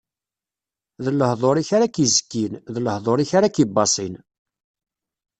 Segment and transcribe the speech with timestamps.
[1.03, 4.15] D lehduṛ-ik ara k-izekkin, d lehduṛ-ik ara k-ibaṣin.